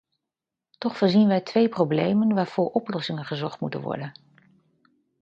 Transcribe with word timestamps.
Toch 0.77 0.97
voorzien 0.97 1.27
wij 1.27 1.41
twee 1.41 1.69
problemen 1.69 2.33
waarvoor 2.35 2.71
oplossingen 2.71 3.25
gezocht 3.25 3.59
moeten 3.59 3.81
worden. 3.81 4.13